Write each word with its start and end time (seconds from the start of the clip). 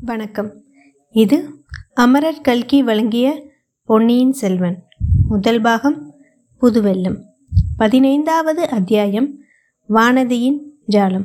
வணக்கம். 0.00 0.52
இது 1.10 1.48
அமரர் 1.94 2.40
கல்கி 2.40 2.82
வழங்கிய 2.82 3.42
பொன்னியின் 3.84 4.32
செல்வன். 4.32 4.82
முதல் 5.28 5.60
பாகம் 5.60 6.14
புதுவெல்லம். 6.62 7.16
பதினைந்தாவது 7.76 8.68
அத்தியாயம் 8.68 9.38
வானதியின் 9.88 10.58
ஜாலம். 10.90 11.24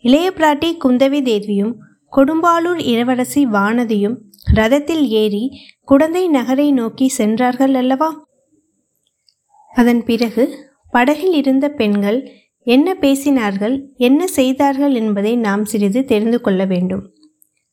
இளைய 0.00 0.32
பிராட்டி 0.36 0.76
குந்தவி 0.84 1.22
தேவியும் 1.22 1.76
கொடும்பாளூர் 2.16 2.80
இளவரசி 2.80 3.46
வானதியும் 3.46 4.16
ரதத்தில் 4.54 5.06
ஏறி 5.06 5.60
குடந்தை 5.84 6.28
நகரை 6.28 6.72
நோக்கி 6.72 7.08
சென்றார்கள் 7.08 7.74
அல்லவா? 7.74 8.26
அதன் 9.74 10.04
பிறகு 10.04 10.70
படகில் 10.90 11.32
இருந்த 11.32 11.68
பெண்கள் 11.68 12.30
என்ன 12.64 12.94
பேசினார்கள் 12.94 13.88
என்ன 13.96 14.26
செய்தார்கள் 14.26 14.94
என்பதை 14.94 15.36
நாம் 15.36 15.64
சிறிது 15.64 16.04
தெரிந்து 16.04 16.40
கொள்ள 16.40 16.64
வேண்டும். 16.64 17.14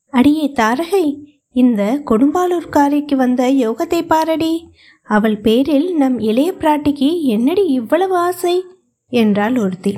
அடியே 0.10 0.54
தாரகை 0.54 1.28
இந்த 1.52 2.02
கொடும்பாலூர்காரிக்கு 2.06 3.16
வந்த 3.16 3.52
யோகத்தை 3.52 4.02
பாரடி. 4.08 4.72
அவள் 5.04 5.38
பேரில் 5.38 5.96
நம் 5.96 6.20
இளைய 6.20 6.54
பிராட்டிக்கு 6.60 7.22
என்னடி 7.22 7.66
இவ்வளவு 7.66 8.16
ஆசை? 8.16 8.64
என்றாள் 9.08 9.58
ஒருத்தி. 9.58 9.98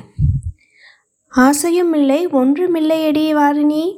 ஆசையும் 1.28 1.92
இல்லை 1.92 2.26
ஒன்றுமில்லையடி 2.26 3.34
வாரிணி. 3.34 3.96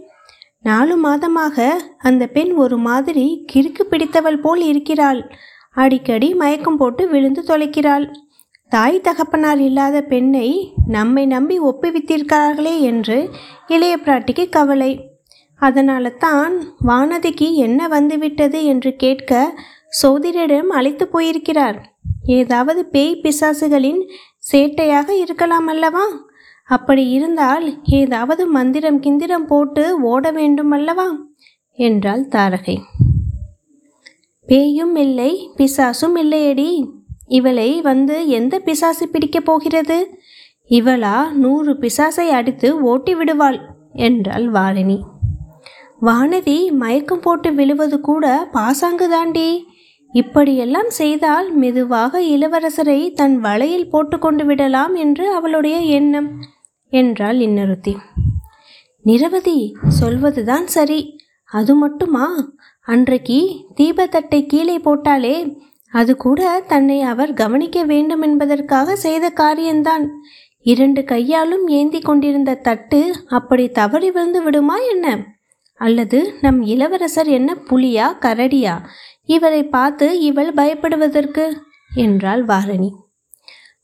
நாலு 0.60 0.94
மாதமாக 1.04 1.68
அந்த 1.98 2.26
பெண் 2.26 2.52
ஒரு 2.52 2.78
மாதிரி 2.78 3.44
கிறுக்கு 3.52 3.82
பிடித்தவள் 3.82 4.40
போல் 4.40 4.60
இருக்கிறாள். 4.60 5.32
அடிக்கடி 5.70 6.34
மயக்கம் 6.34 6.76
போட்டு 6.76 7.08
விழுந்து 7.08 7.42
தொலைக்கிறாள். 7.42 8.12
தாய் 8.68 9.00
தகப்பனார் 9.00 9.60
இல்லாத 9.60 10.02
பெண்ணை 10.02 10.72
நம்மை 10.86 11.26
நம்பி 11.26 11.60
ஒப்புவித்திருக்கிறார்களே 11.60 12.80
என்று 12.80 13.30
இளைய 13.66 13.96
பிராட்டிக்கு 13.96 14.48
கவலை. 14.48 15.12
அதனால 15.68 16.10
தான் 16.24 16.54
வானதிக்கு 16.86 17.48
என்ன 17.54 17.88
வந்துவிட்டது 17.88 18.58
என்று 18.64 18.90
கேட்க 18.96 19.32
சோதிடரிடம் 20.02 20.70
அழைத்து 20.78 21.04
போயிருக்கிறார். 21.08 21.78
ஏதாவது 22.26 22.80
பேய் 22.86 23.20
பிசாசுகளின் 23.22 24.00
சேட்டையாக 24.52 25.08
இருக்கலாம் 25.10 25.66
அல்லவா? 25.66 26.04
அப்படி 26.68 27.04
இருந்தால் 27.08 27.66
ஏதாவது 27.84 28.46
மந்திரம் 28.46 29.00
கிந்திரம் 29.00 29.46
போட்டு 29.46 29.84
ஓட 30.02 30.30
வேண்டும் 30.30 30.70
அல்லவா? 30.70 31.06
என்றாள் 31.78 32.28
தாரகை. 32.28 32.76
பேயும் 34.48 34.96
இல்லை 34.96 35.32
பிசாசும் 35.56 36.16
இல்லையடி. 36.16 36.70
இவளை 37.28 37.70
வந்து 37.80 38.16
எந்த 38.28 38.58
பிசாசு 38.58 39.04
பிடிக்கப் 39.08 39.44
போகிறது? 39.44 39.98
இவளா 40.70 41.16
நூறு 41.32 41.72
பிசாசை 41.74 42.26
அடித்து 42.38 42.68
ஓட்டி 42.82 43.14
விடுவாள் 43.14 43.58
என்றாள் 43.92 44.46
வாரிணி. 44.50 44.98
வானதி 46.04 46.70
மயக்கம் 46.70 47.20
போட்டு 47.20 47.52
விழுவது 47.52 48.00
கூட 48.00 48.48
பாசாங்கு 48.52 49.08
தாண்டி. 49.08 49.66
இப்படியெல்லாம் 50.12 50.90
செய்தால் 50.90 51.52
மெதுவாக 51.52 52.20
இளவரசரை 52.20 53.12
தன் 53.12 53.40
வலையில் 53.40 53.90
போட்டுக்கொண்டு 53.90 54.44
விடலாம் 54.44 54.94
என்று 54.94 55.34
அவளுடைய 55.34 55.76
எண்ணம் 55.76 56.28
என்றாள் 56.88 57.36
இன்னொருத்தி. 57.36 57.96
நிரவதி 59.02 59.74
சொல்வதுதான் 59.88 60.66
சரி. 60.66 61.16
அது 61.44 61.74
மட்டுமா? 61.74 62.52
அன்றைக்கு 62.82 63.56
தீபத்தட்டை 63.76 64.46
கீழே 64.46 64.78
போட்டாலே 64.78 65.56
அது 65.92 66.16
கூட 66.16 66.60
தன்னை 66.66 67.00
அவர் 67.00 67.32
கவனிக்க 67.34 67.84
வேண்டும் 67.84 68.22
என்பதற்காக 68.22 68.96
செய்த 68.96 69.30
காரியம்தான் 69.30 70.10
இரண்டு 70.60 71.04
கையாலும் 71.04 71.66
ஏந்தி 71.68 72.00
கொண்டிருந்த 72.00 72.54
தட்டு 72.54 73.12
அப்படி 73.28 73.68
தவறி 73.68 74.10
விழுந்து 74.10 74.42
விடுமா 74.42 74.76
என்ன? 74.76 75.33
அல்லது 75.86 76.18
நம் 76.40 76.60
இளவரசர் 76.64 77.28
என்ன 77.28 77.50
புலியா 77.68 78.06
கரடியா? 78.24 78.74
இவரை 79.28 79.62
பார்த்து 79.66 80.06
இவள் 80.20 80.50
பயப்படுவதற்கு? 80.54 81.44
என்றாள் 81.94 82.42
வாரணி. 82.44 82.90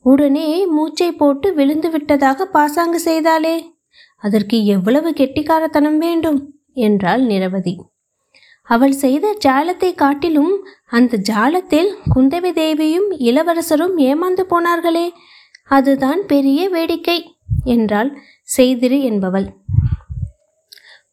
உடனே 0.05 0.47
மூச்சை 0.67 1.09
போட்டு 1.11 1.47
விழுந்து 1.53 1.89
விட்டதாக 1.89 2.45
பாசாங்கு 2.45 2.99
செய்தாளே 2.99 3.55
அதற்கு 4.23 4.57
எவ்வளவு 4.65 5.09
கெட்டிக்காரத்தனம் 5.11 5.97
வேண்டும்? 5.97 6.39
என்றாள் 6.85 7.23
நிரவதி. 7.23 7.73
அவள் 8.67 8.95
செய்த 9.03 9.25
ஜாலத்தை 9.45 9.89
காட்டிலும் 9.93 10.53
அந்த 10.89 11.19
ஜாலத்தில் 11.29 11.89
குந்தவி 12.15 12.51
தேவியும் 12.53 13.09
இளவரசரும் 13.21 13.95
ஏமாந்து 14.01 14.43
போனார்களே 14.49 15.07
அதுதான் 15.69 16.21
பெரிய 16.25 16.61
வேடிக்கை 16.69 17.17
என்றாள் 17.63 18.11
செய்திரு 18.57 18.99
என்பவள். 19.01 19.47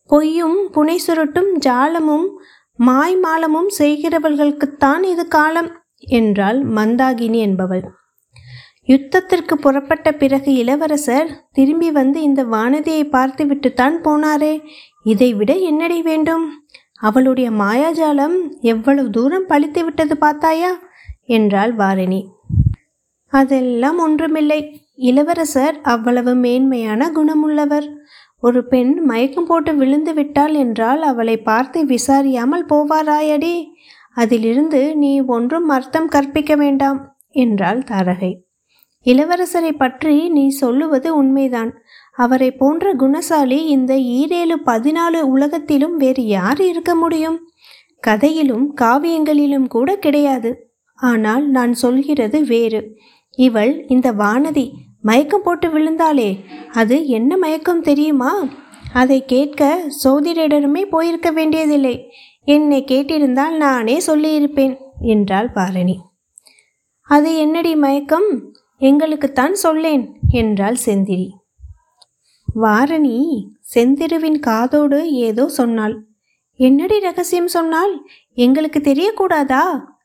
பொய்யும் 0.08 0.58
புனை 0.74 0.96
சுருட்டும் 1.06 1.50
ஜாலமும் 1.66 2.26
மாய்மாலமும் 2.86 3.70
செய்கிறவர்களுக்குத்தான் 3.78 5.02
இது 5.02 5.28
காலம் 5.28 5.70
என்றாள் 5.96 6.58
மந்தாகினி 6.68 7.38
என்பவள். 7.38 7.82
யுத்தத்திற்கு 8.86 9.54
புறப்பட்ட 9.54 10.12
பிறகு 10.12 10.54
இளவரசர் 10.54 11.48
திரும்பி 11.52 11.90
வந்து 11.90 12.22
இந்த 12.22 12.44
வானதியை 12.44 13.10
பார்த்துவிட்டுத்தான் 13.10 14.00
போனாரே. 14.00 14.62
இதைவிட 15.04 15.54
என்னடி 15.54 16.02
வேண்டும்? 16.02 16.64
அவளுடைய 17.00 17.50
மாயாஜாலம் 17.50 18.36
எவ்வளவு 18.60 19.10
தூரம் 19.10 19.46
பழித்து 19.46 19.84
விட்டது 19.84 20.16
பார்த்தாயா? 20.16 20.78
என்றாள் 21.26 21.74
வாரணி. 21.74 22.20
அதெல்லாம் 23.28 23.98
ஒன்றுமில்லை. 23.98 24.60
இளவரசர் 24.94 25.80
அவ்வளவு 25.80 26.34
மேன்மையான 26.34 27.10
குணமுள்ளவர். 27.10 27.86
ஒரு 28.42 28.64
பெண் 28.64 28.92
மயக்கம் 29.04 29.46
போட்டு 29.46 29.74
விழுந்து 29.74 30.14
விட்டாள் 30.14 30.54
என்றால் 30.54 31.02
அவளை 31.02 31.36
பார்த்து 31.36 31.84
விசாரியாமல் 31.84 32.64
போவாராயடி. 32.68 33.54
அதிலிருந்து 34.12 34.96
நீ 34.96 35.20
ஒன்றும் 35.20 35.68
அர்த்தம் 35.68 36.08
கற்பிக்க 36.08 36.56
வேண்டாம் 36.56 37.16
என்றாள் 37.28 37.78
தாரகை. 37.78 38.32
இளவரசரை 39.06 39.72
பற்றி 39.72 40.28
நீ 40.28 40.48
சொல்லுவது 40.48 41.16
உண்மைதான். 41.16 41.72
அவரை 42.12 42.50
போன்ற 42.50 42.94
குணசாலி 42.94 43.58
இந்த 43.66 43.94
ஈரேழு 43.94 44.56
பதினாலு 44.66 45.20
உலகத்திலும் 45.20 45.96
வேறு 45.96 46.26
யார் 46.26 46.60
இருக்க 46.60 46.94
முடியும்? 46.94 47.38
கதையிலும் 48.00 48.66
காவியங்களிலும் 48.80 49.68
கூட 49.68 49.96
கிடையாது. 49.96 50.50
ஆனால் 50.98 51.48
நான் 51.48 51.72
சொல்கிறது 51.72 52.44
வேறு. 52.44 52.82
இவள் 53.38 53.84
இந்த 53.86 54.12
வானதி 54.12 54.66
மயக்கம் 55.00 55.42
போட்டு 55.42 55.68
விழுந்தாளே 55.68 56.44
அது 56.72 57.06
என்ன 57.06 57.36
மயக்கம் 57.36 57.82
தெரியுமா? 57.82 58.46
அதை 58.92 59.24
கேட்க 59.24 59.90
சோதிடரிடமே 60.04 60.82
போயிருக்க 60.84 61.30
வேண்டியதில்லை. 61.30 62.12
என்னை 62.44 62.84
கேட்டிருந்தால் 62.88 63.56
நானே 63.56 63.98
சொல்லியிருப்பேன் 64.06 64.76
என்றாள் 65.00 65.50
பாரணி 65.54 65.96
அது 67.02 67.36
என்னடி 67.36 67.76
மயக்கம்? 67.76 68.52
எங்களுக்குத்தான் 68.80 69.52
சொல்லேன் 69.52 70.18
என்றாள் 70.30 70.76
செந்திரி. 70.86 71.28
வாரணி 72.54 73.44
செந்திருவின் 73.74 74.38
காதோடு 74.38 75.12
ஏதோ 75.12 75.48
சொன்னாள். 75.48 76.04
என்னடி 76.60 77.00
ரகசியம் 77.00 77.48
சொன்னால் 77.48 78.06
எங்களுக்கு 78.34 78.78
தெரியக்கூடாதா? 78.78 79.62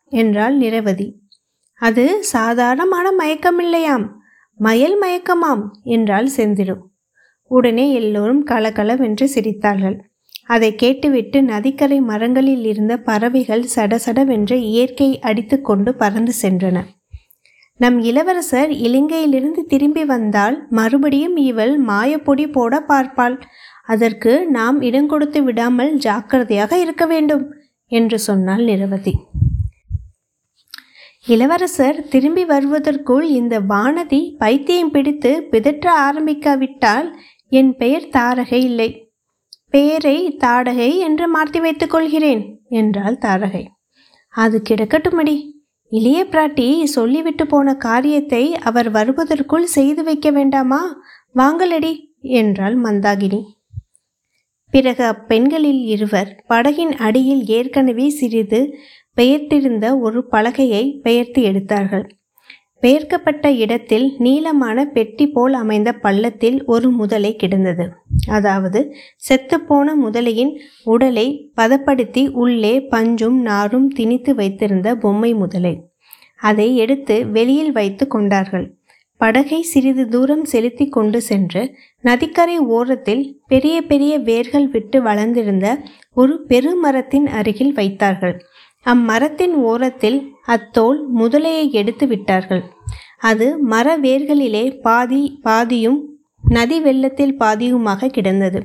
என்றாள் 0.09 0.57
நிரவதி. 0.57 1.07
அது 1.79 2.23
சாதாரணமான 2.23 3.11
மயக்கமில்லையாம். 3.19 4.05
மயல் 4.59 4.97
மயக்கமாம் 5.01 5.63
என்றாள் 5.83 6.27
செந்திரு 6.37 6.75
உடனே 7.51 7.85
எல்லோரும் 7.93 8.41
கலகலவென்று 8.43 9.25
சிரித்தார்கள். 9.35 9.95
அதை 10.45 10.69
கேட்டுவிட்டு 10.75 11.37
நதிக்கரை 11.43 11.97
மரங்களில் 12.01 12.65
இருந்த 12.65 12.93
பறவைகள் 12.97 13.63
சடசடவென்று 13.75 14.57
இயற்கை 14.71 15.19
அடித்துக்கொண்டு 15.19 15.91
பறந்து 15.95 16.33
சென்றன. 16.41 16.77
நம் 17.79 17.99
இளவரசர் 18.01 18.71
இலங்கையிலிருந்து 18.87 19.61
திரும்பி 19.67 20.03
வந்தால் 20.05 20.57
மறுபடியும் 20.69 21.37
இவள் 21.37 21.73
மாயப்பொடி 21.85 22.51
போட 22.51 22.83
பார்ப்பாள். 22.87 23.37
அதற்கு 23.83 24.33
நாம் 24.49 24.81
இடம் 24.81 25.07
கொடுத்து 25.07 25.43
விடாமல் 25.43 25.93
ஜாக்கிரதையாக 25.97 26.77
இருக்க 26.79 27.05
வேண்டும் 27.05 27.45
என்று 27.91 28.19
சொன்னாள் 28.19 28.63
நிரவதி. 28.63 29.13
இளவரசர் 31.25 32.07
திரும்பி 32.07 32.43
வருவதற்குள் 32.45 33.25
இந்த 33.29 33.59
வானதி 33.59 34.19
பைத்தியம் 34.37 34.91
பிடித்து 34.91 35.31
பிதற்ற 35.51 35.85
ஆரம்பிக்காவிட்டால் 35.99 37.07
என் 37.51 37.75
பெயர் 37.75 38.07
தாரகை 38.07 38.59
இல்லை. 38.63 38.89
பெயரை 39.69 40.17
தாடகை 40.37 40.97
என்று 40.97 41.27
மாற்றி 41.27 41.59
வைத்துக் 41.59 41.89
கொள்கிறேன் 41.89 42.43
என்றாள் 42.69 43.17
தாரகை. 43.17 43.63
அது 44.33 44.61
கிடக்கட்டுமடி. 44.69 45.35
இளைய 45.91 46.19
பிராட்டி 46.31 46.83
சொல்லிவிட்டு 46.83 47.47
போன 47.47 47.75
காரியத்தை 47.75 48.43
அவர் 48.55 48.91
வருவதற்குள் 48.91 49.67
செய்து 49.67 50.03
வைக்க 50.03 50.29
வேண்டாமா? 50.31 50.81
வாங்கலடி 51.35 51.93
என்றாள் 52.21 52.77
மந்தாகினி. 52.81 53.41
பிறகு 54.73 55.03
அப்பெண்களில் 55.05 55.81
இருவர் 55.93 56.29
படகின் 56.49 56.93
அடியில் 57.07 57.45
ஏற்கனவே 57.57 58.07
சிறிது 58.19 58.59
பெயர்த்திருந்த 59.17 59.85
ஒரு 59.99 60.19
பலகையை 60.31 60.83
பெயர்த்து 61.01 61.41
எடுத்தார்கள். 61.41 62.05
பெயர்க்கப்பட்ட 62.79 63.51
இடத்தில் 63.63 64.07
நீளமான 64.17 64.85
பெட்டி 64.95 65.25
போல் 65.27 65.53
அமைந்த 65.53 65.89
பள்ளத்தில் 66.05 66.57
ஒரு 66.65 66.89
முதலை 66.91 67.31
கிடந்தது. 67.35 67.85
அதாவது 68.27 68.79
செத்துப்போன 69.27 69.93
முதலையின் 70.05 70.53
உடலை 70.83 71.27
பதப்படுத்தி 71.55 72.23
உள்ளே 72.43 72.73
பஞ்சும் 72.91 73.39
நாரும் 73.49 73.87
திணித்து 73.89 74.33
வைத்திருந்த 74.35 74.95
பொம்மை 74.95 75.33
முதலை. 75.33 75.75
அதை 76.41 76.67
எடுத்து 76.77 77.17
வெளியில் 77.27 77.71
வைத்து 77.71 78.07
கொண்டார்கள். 78.07 78.67
படகை 79.23 79.59
சிறிது 79.71 80.03
தூரம் 80.07 80.45
செலுத்தி 80.51 80.85
கொண்டு 80.87 81.19
சென்று 81.21 81.61
நதிக்கரை 82.03 82.57
ஓரத்தில் 82.77 83.23
பெரிய 83.47 83.75
பெரிய 83.91 84.13
வேர்கள் 84.29 84.67
விட்டு 84.67 84.97
வளர்ந்திருந்த 85.01 85.67
ஒரு 86.13 86.33
பெருமரத்தின் 86.49 87.27
அருகில் 87.39 87.73
வைத்தார்கள். 87.73 88.35
அம்மரத்தின் 88.85 89.53
ஓரத்தில் 89.71 90.19
அத்தோல் 90.45 90.99
முதலையை 91.17 91.65
எடுத்து 91.71 92.07
விட்டார்கள். 92.07 92.63
அது 93.21 93.47
மர 93.73 93.87
வேர்களிலே 93.97 94.65
பாதி 94.81 95.21
பாதியும் 95.43 95.99
நதி 96.43 96.79
வெள்ளத்தில் 96.79 97.35
பாதியுமாக 97.39 98.09
கிடந்தது. 98.09 98.61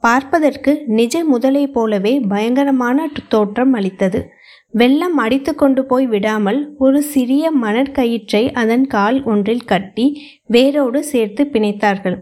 பார்ப்பதற்கு 0.00 0.72
நிஜ 0.98 1.24
முதலை 1.24 1.64
போலவே 1.66 2.14
பயங்கரமான 2.32 3.08
தோற்றம் 3.28 3.72
அளித்தது. 3.72 4.20
வெள்ளம் 4.72 5.16
அடித்து 5.16 5.54
கொண்டு 5.54 5.84
போய் 5.84 6.06
விடாமல் 6.06 6.74
ஒரு 6.78 7.02
சிறிய 7.02 7.50
மணற்கயிற்றை 7.50 8.52
அதன் 8.52 8.86
கால் 8.86 9.24
ஒன்றில் 9.24 9.64
கட்டி 9.64 10.22
வேரோடு 10.46 11.04
சேர்த்து 11.04 11.48
பிணைத்தார்கள். 11.52 12.16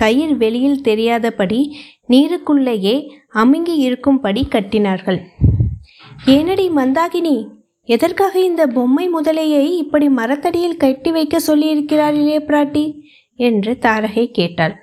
கயிர் 0.00 0.36
வெளியில் 0.36 0.80
தெரியாதபடி 0.80 1.76
நீருக்குள்ளேயே 2.08 3.10
அமுங்கி 3.28 3.76
இருக்கும்படி 3.76 4.46
கட்டினார்கள். 4.50 5.20
ஏனடி 6.26 6.70
மந்தாகினி 6.76 7.46
எதற்காக 7.84 8.40
இந்த 8.40 8.66
பொம்மை 8.66 9.10
முதலையை 9.14 9.70
இப்படி 9.70 10.08
மரத்தடியில் 10.08 10.76
கட்டி 10.76 11.10
வைக்க 11.10 11.40
சொல்லியிருக்கிறார்களே 11.46 12.38
பிராட்டி? 12.46 13.00
என்று 13.34 13.78
தாரகை 13.80 14.30
கேட்டாள். 14.30 14.76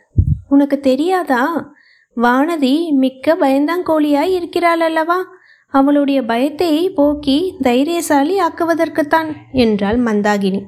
உனக்கு 0.50 0.80
தெரியாதா? 0.80 1.74
வானதி 2.18 2.90
மிக்க 2.92 3.36
பயந்தாங்கோழியாய் 3.40 4.34
இருக்கிறாள் 4.34 4.80
அல்லவா? 4.80 5.35
அவளுடைய 5.74 6.20
பயத்தை 6.24 6.90
போக்கி 6.90 7.38
தைரியசாலி 7.62 8.36
ஆக்குவதற்குத்தான் 8.40 9.30
என்றாள் 9.52 10.00
மந்தாகினி. 10.00 10.62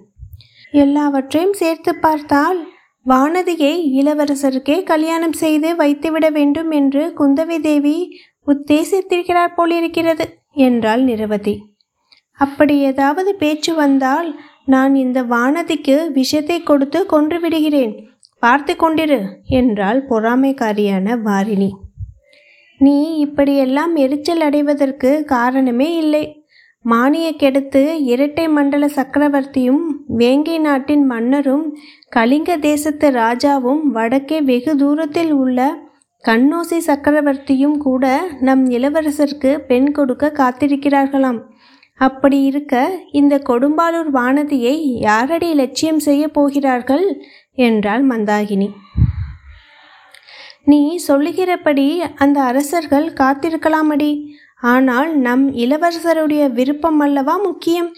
எல்லாவற்றையும் 0.71 1.53
சேர்த்து 1.53 1.91
பார்த்தால் 1.95 2.59
வானதியை 3.05 3.73
இளவரசருக்கே 3.99 4.83
கல்யாணம் 4.83 5.33
செய்து 5.33 5.69
வைத்துவிட 5.75 6.29
வேண்டும் 6.29 6.71
என்று 6.71 7.03
குந்தவை 7.19 7.57
தேவி 7.59 7.95
உத்தேசித்திருக்கிறார் 8.47 9.55
போலிருக்கிறது 9.55 10.25
என்றாள் 10.51 11.03
நிரவதி. 11.03 11.55
அப்படி 12.39 12.75
ஏதாவது 12.79 13.35
பேச்சு 13.35 13.71
வந்தால் 13.75 14.29
நான் 14.65 14.93
இந்த 14.95 15.19
வானதிக்கு 15.23 15.95
விஷத்தை 16.11 16.57
கொடுத்து 16.63 16.99
கொன்று 17.05 17.39
விடுகிறேன். 17.39 17.93
பார்த்து 18.39 18.73
கொண்டிரு 18.73 19.19
என்றாள் 19.45 19.99
பொறாமைக்காரியான 20.09 21.15
வாரிணி. 21.21 21.69
நீ 22.77 23.17
இப்படியெல்லாம் 23.17 23.95
எரிச்சல் 23.95 24.41
அடைவதற்கு 24.41 25.23
காரணமே 25.25 25.97
இல்லை. 25.97 26.23
மானிய 26.81 27.35
கெடுத்து 27.35 28.03
இரட்டை 28.03 28.47
மண்டல 28.47 28.85
சக்கரவர்த்தியும் 28.85 29.83
வேங்கை 30.07 30.59
நாட்டின் 30.59 31.05
மன்னரும் 31.05 31.77
கலிங்க 32.15 32.57
தேசத்து 32.57 33.11
ராஜாவும் 33.11 33.81
வடக்கே 33.83 34.41
வெகு 34.41 34.75
தூரத்தில் 34.75 35.31
உள்ள 35.31 35.77
கண்ணோசி 36.23 36.77
சக்கரவர்த்தியும் 36.85 37.77
கூட 37.77 38.27
நம் 38.39 38.69
இளவரசருக்கு 38.69 39.57
பெண் 39.57 39.91
கொடுக்க 39.91 40.31
காத்திருக்கிறார்களாம். 40.37 41.39
அப்படி 41.97 42.41
இருக்க 42.41 42.99
இந்த 43.11 43.41
கொடும்பாலூர் 43.45 44.09
வானதியை 44.13 44.75
யாரடி 44.99 45.53
லட்சியம் 45.53 45.99
செய்ய 45.99 46.27
போகிறார்கள்? 46.27 47.21
என்றாள் 47.53 48.07
மந்தாகினி. 48.07 48.69
நீ 50.69 50.79
சொல்லுகிறபடி 50.97 51.87
அந்த 52.15 52.37
அரசர்கள் 52.41 53.07
காத்திருக்கலாமடி. 53.13 54.11
ஆனால் 54.73 55.11
நம் 55.17 55.45
இளவரசருடைய 55.55 56.43
விருப்பம் 56.51 56.99
அல்லவா 56.99 57.35
முக்கியம்? 57.37 57.89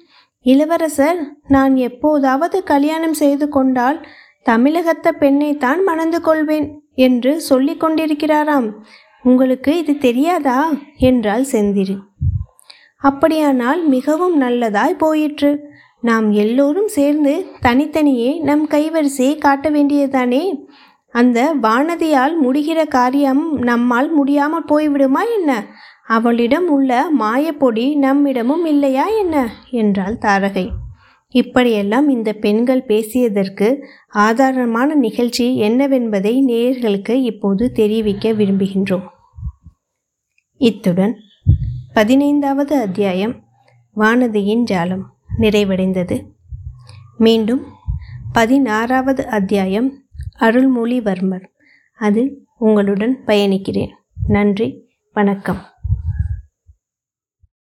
இளவரசர் 0.45 1.19
நான் 1.47 1.73
எப்போதாவது 1.87 2.57
கல்யாணம் 2.63 3.13
செய்து 3.13 3.49
கொண்டால் 3.49 3.97
தமிழகத்த 4.45 5.07
பெண்ணைத்தான் 5.19 5.81
மணந்து 5.85 6.19
கொள்வேன் 6.21 6.67
என்று 6.97 7.31
சொல்லி 7.41 7.75
கொண்டிருக்கிறாராம். 7.75 8.69
உங்களுக்கு 9.25 9.71
இது 9.77 9.97
தெரியாதா? 9.97 10.59
என்றாள் 10.97 11.45
செந்திரி 11.51 11.97
அப்படியானால் 13.01 13.81
மிகவும் 13.87 14.35
நல்லதாய் 14.41 14.95
போயிற்று. 14.97 15.51
நாம் 16.01 16.27
எல்லோரும் 16.31 16.87
சேர்ந்து 16.87 17.33
தனித்தனியே 17.61 18.31
நம் 18.39 18.65
கைவரிசையை 18.69 19.33
காட்ட 19.37 19.67
வேண்டியதுதானே? 19.69 20.43
அந்த 21.11 21.55
வானதியால் 21.61 22.33
முடிகிற 22.43 22.87
காரியம் 22.87 23.57
நம்மால் 23.57 24.11
முடியாமல் 24.13 24.65
போய்விடுமா 24.65 25.21
என்ன? 25.37 25.65
அவளிடம் 26.07 26.69
உள்ள 26.69 27.11
மாயப்பொடி 27.19 27.95
நம்மிடமும் 27.95 28.65
இல்லையா 28.65 29.07
என்ன? 29.07 29.53
என்றாள் 29.71 30.17
தாரகை. 30.21 30.69
இப்படியெல்லாம் 31.29 32.09
இந்த 32.09 32.33
பெண்கள் 32.33 32.85
பேசியதற்கு 32.87 33.81
ஆதாரமான 34.13 34.95
நிகழ்ச்சி 34.95 35.61
என்னவென்பதை 35.61 36.31
நேயர்களுக்கு 36.47 37.11
இப்போது 37.11 37.71
தெரிவிக்க 37.71 38.31
விரும்புகின்றோம். 38.31 39.05
இத்துடன் 40.55 41.15
பதினைந்தாவது 41.93 42.79
அத்தியாயம் 42.79 43.35
வானதியின் 43.95 44.63
ஜாலம் 44.71 45.03
நிறைவடைந்தது. 45.37 46.21
மீண்டும் 47.17 47.65
பதினாறாவது 48.33 49.27
அத்தியாயம் 49.27 50.03
அருள்மொழிவர்மர் 50.39 51.45
அது 51.99 52.47
உங்களுடன் 52.57 53.19
பயணிக்கிறேன். 53.25 53.91
நன்றி 54.27 54.89
வணக்கம். 55.13 55.57